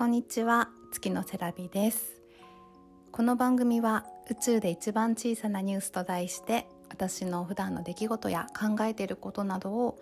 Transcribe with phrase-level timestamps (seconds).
[0.00, 0.70] こんにちは。
[0.92, 2.22] 月のセラビです。
[3.12, 10.00] この番組は宇宙で一番小さなニュースと題して私の普段の出来事や考えていることなどを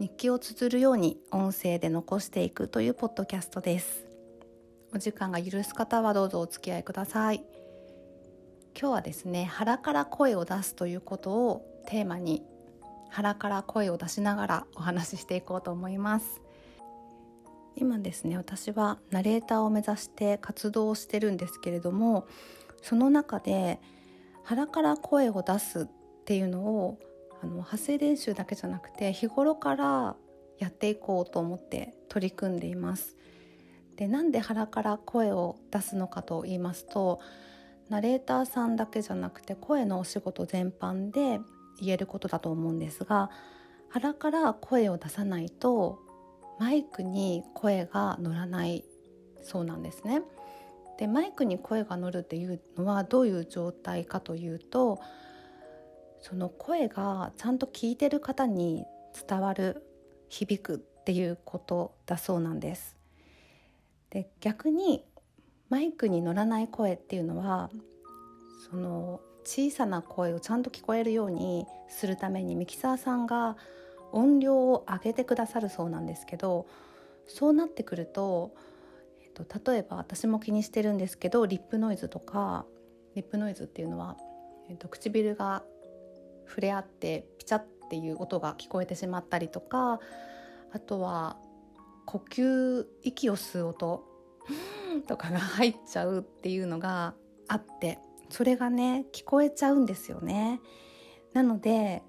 [0.00, 4.06] 日記を綴るように音声で残していくというポッドキャストです。
[4.94, 7.44] お時間が許す方はどうぞお付き合いください。
[8.74, 12.42] 今日はですね腹から声を出すということをテーマに
[13.10, 16.45] 腹から声を出しながらお話ししていこうと思います。
[17.76, 22.26] 今ですね私はナレーターを目指して活動をしてるんですけれども
[22.82, 23.80] その中で
[24.44, 25.86] 腹から声を出すっ
[26.24, 26.98] ていうのを
[27.42, 30.16] あの発声練習だけじゃなくて日頃から
[30.58, 33.16] やっていこうと思って取り組んでいます。
[33.96, 37.20] でなんで腹から声を出すのかと言いますと
[37.88, 41.40] ナレーターさんだけじゃなくて声のお仕事全般で
[41.80, 43.30] 言えることだと思うんですが
[43.88, 45.98] 腹から声を出さないと
[46.58, 48.84] マイクに声が乗らない
[49.42, 50.22] そうなんですね。
[50.98, 54.98] でマイクに声が乗るっていうのはどういう状態かというと
[56.20, 58.84] その声がちゃんと聞いてる方に
[59.28, 59.84] 伝わる
[60.28, 62.96] 響くっていうことだそうなんです。
[64.10, 65.04] で逆に
[65.68, 67.70] マイクに乗らない声っていうのは
[68.70, 73.56] その小さな声をちゃんと聞こえるようにするためにミキサーさんが
[74.16, 76.66] 音量を上げてくださるそうなんですけど
[77.26, 78.54] そうなってくると、
[79.22, 82.64] えっと、例えば私も気にしてるんですけどリップノイズとか
[83.14, 84.16] リップノイズっていうのは、
[84.70, 85.62] えっと、唇が
[86.48, 90.00] 触れ合ってピチャっていう音が聞こえてしまったりとか
[90.72, 91.36] あとは
[92.06, 94.02] 呼吸息を吸う音
[95.06, 97.14] とかが入っちゃうっていうのが
[97.48, 97.98] あって
[98.30, 100.60] それがね聞こえちゃうんですよね。
[101.32, 102.02] なので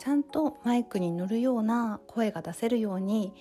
[0.00, 3.34] ちゃんとマイクに乗るような声が出せるように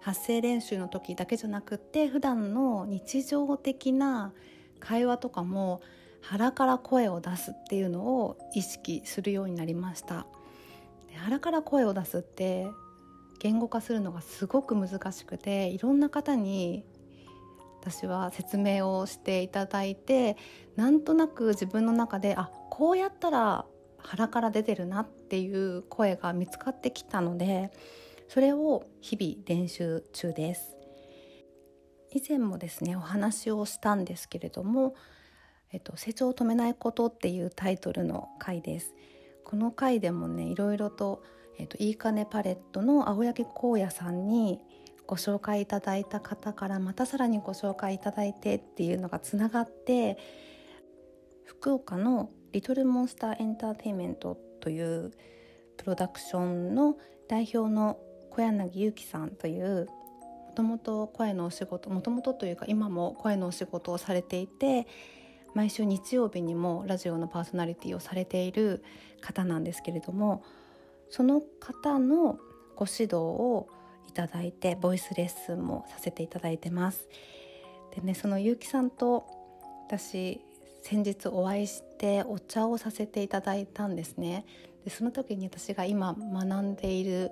[0.00, 4.32] 発声練習の時だけじゃなくって普段の日常的な
[4.78, 5.82] 会話とかも
[6.20, 10.28] 腹から声を出すっていうのを意識するようになりました。
[11.16, 12.68] 腹から声を出すって
[13.40, 16.84] 言語化するのがすごく難しくていろんな方に
[17.80, 20.36] 私は説明をしていただいて
[20.76, 23.64] なんとなく自分の中であこうやったら
[24.02, 27.70] 腹から出てるなっていう声が見つかってきたので
[28.28, 30.76] それを日々練習中です。
[32.12, 34.94] 以前もですねお話をしたんですけれども、
[35.72, 38.94] えっと、成長を止めないことっていうタイトルの回です。
[39.44, 41.22] この回でもねいろいろと、
[41.58, 44.60] えっと、いいかねパレットの青柳光也さんに
[45.06, 50.18] ご紹介いただいた方からまたさらにご紹介いただいてっていうのがつながって
[51.44, 55.12] 福岡のリトルモンスターエンターテインメントという
[55.76, 56.96] プロダクションの
[57.28, 57.98] 代表の
[58.30, 59.86] 小柳ゆきさんという
[60.48, 64.86] もともと声のお仕事もともとというか今も声のお仕事をされていて
[65.54, 68.82] 毎週日曜日にもラジオのパーソナリティをされている
[69.20, 70.42] 方なんですけれども
[71.08, 72.38] その方の
[72.76, 73.68] ご指導を
[74.08, 77.08] いただいてボイスレッスンもさせていただいてます。
[77.94, 79.24] でねそのゆうきさんと
[79.86, 80.40] 私
[80.82, 84.46] 先日お会いしてお茶をさせていただいたんですね
[84.84, 87.30] でその時に私が今学んでいる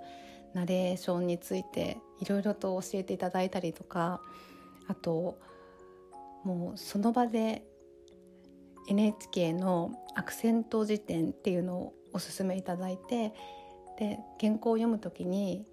[0.54, 4.20] ナレーションについていろいろと教えていただいたりとか
[4.87, 5.38] あと
[6.44, 7.64] もうその場で
[8.88, 13.34] NHK のアクセント辞典っていうのをおすすめいただいて
[13.98, 15.66] で原稿を読む時に、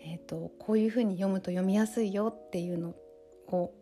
[0.00, 2.94] えーと、こういうふうに読むと読みやすいよっていうの
[3.48, 3.72] を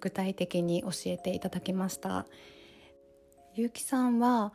[0.00, 2.26] 具体的に教えていただきました。
[3.58, 4.52] 結城さんは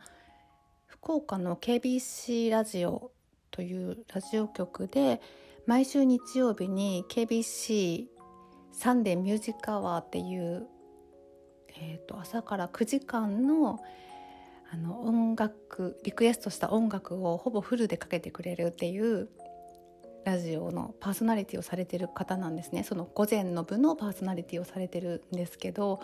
[0.86, 3.10] 福岡の KBC ラジオ
[3.50, 5.20] というラジオ局で
[5.66, 8.06] 毎週日曜日に KBC
[8.72, 10.66] サンデーミュージックアワーっていう、
[11.76, 13.78] えー、と朝から9時間の
[14.72, 19.28] あの音楽リクエストした音楽をほぼフルでかけてくれるっていう
[20.24, 22.84] ラジオのパーソナリティをされてる方なんですね。
[22.84, 26.00] その午前の部のパーソナリティをされてるんですけど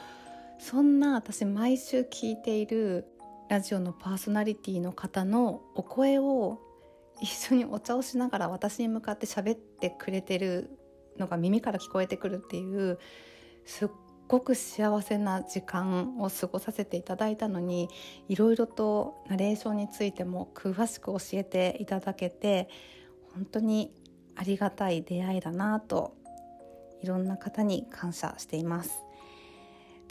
[0.61, 3.07] そんな私毎週聞いている
[3.49, 6.61] ラジオのパーソナリティの方のお声を
[7.23, 10.79] 一緒にお茶をしながら私に向かって喋ってくれてる
[11.19, 12.99] のが耳から聞こえてくるっていう
[13.65, 13.89] すっ
[14.29, 17.89] ごく幸せな時間を過ごさせていただいたのに
[18.29, 22.69] いろいろとナレーションについても詳しく教えていただけて
[23.33, 23.95] 本当に
[24.37, 26.15] ありがたい出会いだなと
[27.03, 29.10] いろんな方に感謝しています。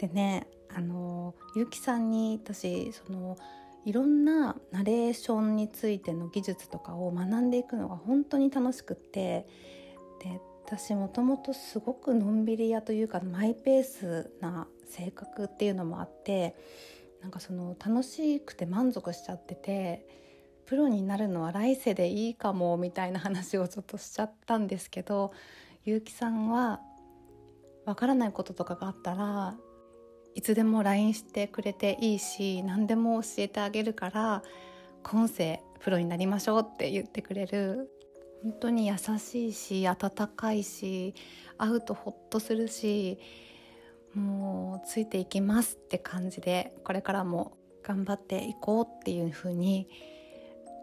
[0.00, 3.36] でねあのゆうきさんに私その
[3.84, 9.46] いろんなナレーションについての技術とかを学んでいくのが本当に楽しくって
[10.22, 16.56] で私もともとすごくのんびり屋というかマイペースな性格っていうのもあって
[17.20, 20.06] なんかその楽しくて満足しちゃってて
[20.64, 25.32] プロになるのは来世でいいかもみたいな話をちょっとしちゃったんですけど
[25.84, 26.80] 結城さんは
[27.84, 29.56] わからないこととかがあったら
[30.40, 34.42] いつでも LINE してくれていいし何でも教えてあげるから
[35.02, 37.90] 今世プロになりましょうって言ってくれる
[38.42, 41.14] 本当に優しいし温かいし
[41.58, 43.18] 会うとホッとするし
[44.14, 49.90] もうついていきますって感じでこれからも頑張っていこうっていう風に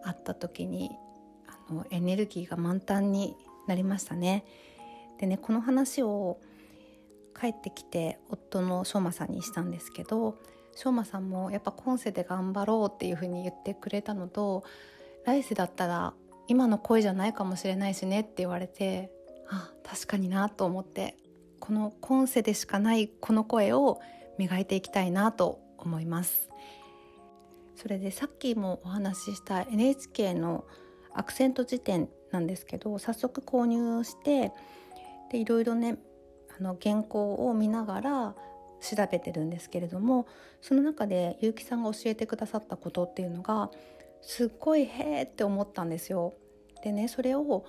[0.04, 0.92] 会った時に
[1.48, 4.46] あのエネルギーが満タンになりましたね。
[5.20, 6.38] でねこの話を
[7.40, 10.38] 帰ってきて夫のしょうまさんにしたんですけど
[10.76, 14.64] しょうまさんもやっぱ今世で頑張ろうっていう風に言ってくれたのと
[15.26, 16.14] 来世だったら
[16.48, 19.12] 今の声じゃないかもしれないしねって言われて
[19.50, 21.18] あ確かになと思って
[21.60, 24.00] この今世でしかないこの声を
[24.38, 26.50] 磨いていきたいなと思います。
[27.76, 30.66] それでさっきもお話しした NHK の
[31.14, 34.52] アクセント辞典なんですけど早速購入して
[35.32, 35.98] でいろいろね
[36.60, 38.36] あの原稿を見ながら
[38.80, 40.28] 調べてるんですけれども
[40.62, 43.72] その中で結城さんが教えてくださったことっていうのが
[44.22, 46.34] すっごいへーって思ったんですよ。
[46.84, 47.66] でねそれを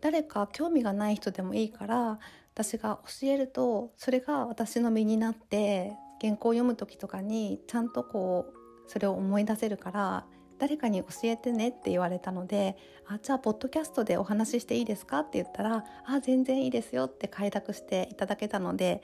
[0.00, 2.18] 誰か興味がない人でもいいから
[2.54, 10.26] 私が教えるとそれが私の身になって原稿を読む時とかにちゃんとこうそれを思い出せるから
[10.62, 12.76] 誰かに教えてねって言われたので
[13.08, 19.02] 「あじゃあポッドキャストでお話ししていいですか?」って言ったら「あ全然いいですよ」って快諾していただけたので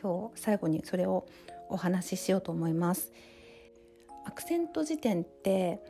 [0.00, 1.26] 今日最後にそれを
[1.68, 3.12] お話ししようと思います。
[4.24, 5.82] アクセント辞典って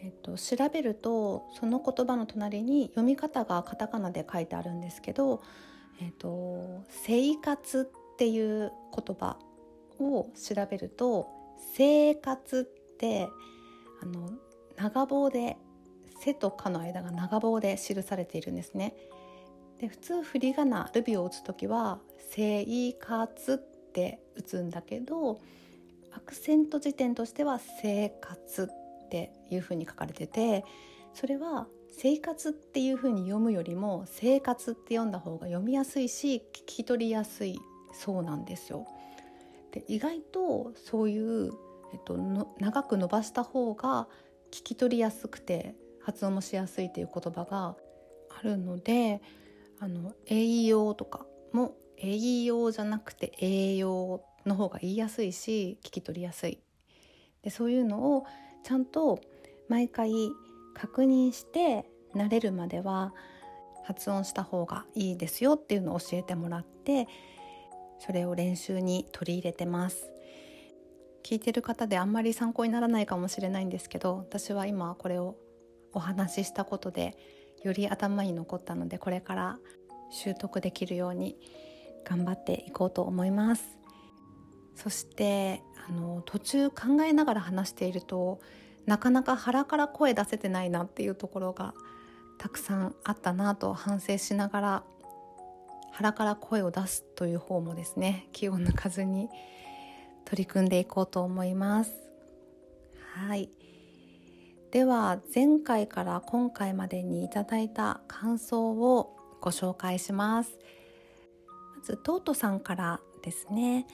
[0.00, 5.42] えっと、調べるとその言葉の隣に読み方がカタカナで書いてあるんですけど
[6.02, 9.38] 「えっと、生活」っていう言葉
[10.00, 11.28] を調べると
[11.72, 13.28] 「生活」って
[14.04, 14.30] あの
[14.76, 15.56] 長棒で
[16.20, 18.94] 「背」と「か」の間が長棒で記されているんですね。
[19.78, 23.54] で普通振り仮名ルビを打つ時は「生活」
[23.88, 25.40] って打つんだけど
[26.12, 28.68] アクセント辞典としては「生活」
[29.06, 30.64] っていうふうに書かれてて
[31.12, 31.66] それは
[31.96, 37.58] 生活っていうふうに読むよりも生活って読んだ方が読みやすいし聞き取りやすい
[37.92, 38.86] そうなんですよ。
[39.70, 41.52] で意外とそういう、
[41.94, 44.08] えっと、の長く伸ばした方が
[44.50, 47.76] 聞き取りやすくて発音もしやすいという言葉が
[48.36, 49.22] あるので
[49.78, 56.58] あの栄養とかも栄養じゃなくて栄養の方が言いやすいし聞き取りやすい。
[57.42, 58.26] でそういうのを
[58.64, 59.20] ちゃんと
[59.68, 60.12] 毎回
[60.74, 63.14] 確認して慣れるまでは
[63.84, 67.06] 発音した方がいいですよっていうのを教えてもらって
[68.00, 70.13] それを練習に取り入れてます。
[71.24, 75.36] 聞いてる方であんまり参考にならないかもしれないんですけど私は今これを
[75.92, 77.16] お話ししたことで
[77.62, 79.58] より頭に残ったのでこれから
[80.10, 81.36] 習得できるように
[82.04, 83.78] 頑張っていこうと思います。
[84.76, 88.40] そしてあの途中考えながら話していると
[88.86, 91.74] なかなか腹から声出せてないなっていうところが
[92.38, 94.84] たくさんあったなと反省しながら
[95.92, 99.28] 腹から声を出すという方もですね気を抜かずに
[100.24, 101.92] 取り組んでいこうと思います。
[103.14, 103.50] はい。
[104.70, 110.58] では前回から今回までにいただいた感想をご紹介します。
[111.76, 113.86] まずトートさんからですね。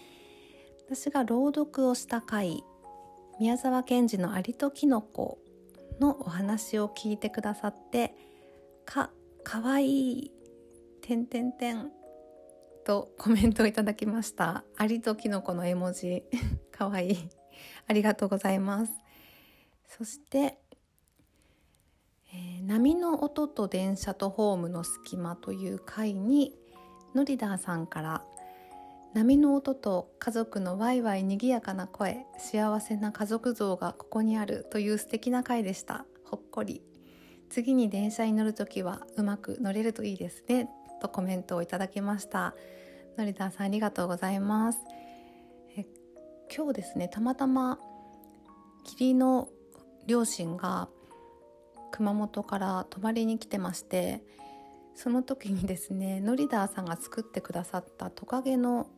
[0.87, 2.65] 私が朗読をした回
[3.39, 5.39] 宮沢賢治の「アリとキノコ」
[6.01, 8.15] のお話を聞いてくださって
[8.85, 9.11] 「か
[9.45, 10.33] かわいい」
[11.01, 11.93] 「てんてんてん」
[12.85, 14.65] とコメントをいただきました。
[14.77, 16.25] アリとキノコの絵文字。
[16.71, 17.29] かわいい。
[17.87, 18.93] ありがとうございます。
[19.89, 20.59] そして
[22.33, 26.55] えー、波の音と電車とホームの隙間という回に
[27.15, 28.25] ノリダーさんから
[29.15, 36.07] 波の音と家族のワイワイにぎやかな声幸せな家族像がここにあるという素敵な回でした。
[36.25, 36.83] ほっこり。
[37.49, 40.71] 次に電車に乗るときはうまく乗れるといいですね。
[41.01, 42.55] とコメントをいただきました。
[43.17, 44.79] のりたさんありがとうございます。
[45.77, 45.87] え
[46.55, 47.79] 今日ですねたまたま
[48.85, 49.49] 義理の
[50.07, 50.89] 両親が
[51.91, 54.23] 熊本から泊まりに来てまして
[54.95, 58.89] その時にですねノリダーさんが作ってくださったトカゲの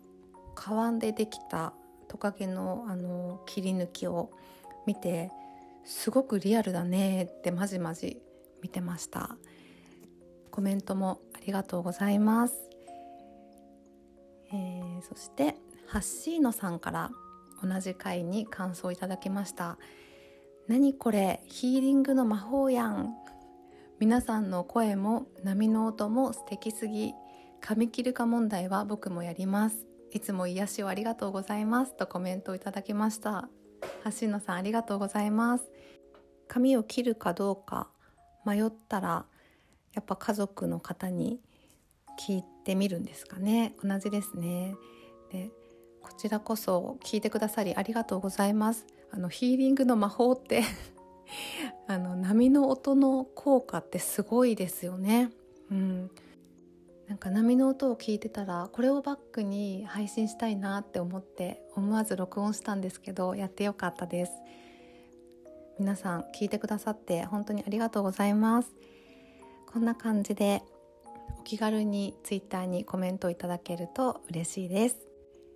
[0.54, 1.72] 皮でできた
[2.08, 4.30] トカゲのあの切り抜きを
[4.86, 5.30] 見て
[5.84, 8.20] すごくリアルだねってまじまじ
[8.62, 9.36] 見てました。
[10.52, 12.54] コメントもりがとうございます、
[14.52, 15.56] えー、そして
[15.86, 17.10] ハッシーノさんから
[17.62, 19.78] 同じ回に感想いただきました。
[20.68, 23.14] 何これヒーリングの魔法やん。
[24.00, 27.12] 皆さんの声も波の音も素敵すぎ。
[27.60, 29.86] 髪切るか問題は僕もやります。
[30.10, 31.96] いつも癒しをありがとうございます。
[31.96, 33.48] とコメントをいただきました。
[34.20, 35.70] 橋野さんありがとうございます。
[36.48, 37.88] 髪を切るかどうか
[38.44, 39.26] 迷ったら
[39.94, 41.40] やっぱ家族の方に
[42.18, 43.74] 聞いてみるんですかね。
[43.82, 44.74] 同じですね。
[45.30, 45.50] で
[46.02, 48.86] こちらこそ聞いてくださりありがとうございます。
[49.10, 50.62] あのヒーリングの魔法って
[51.86, 55.30] あの波の音の効果ってすごいですよね。
[55.70, 56.10] うん。
[57.08, 64.32] なんか波の音を聞いてたらこれをバックに配信したいなって思って思わず録音したんですけどやってよかったです。
[65.78, 68.72] 皆さん聞いてくださって本当にありがとうございます。
[69.72, 70.62] こんな感じで
[71.40, 74.98] お気軽にツイッターにコメントいただけると嬉しいです。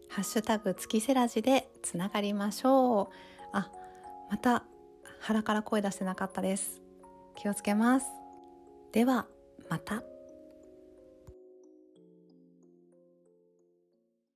[0.08, 3.08] ハッシュタグ月セラジでつながりましょう。
[3.52, 3.70] あ
[4.30, 4.64] また
[5.20, 6.80] 腹から声出してなかったです。
[7.35, 8.06] 気をつけます。
[8.92, 9.26] では
[9.68, 10.02] また。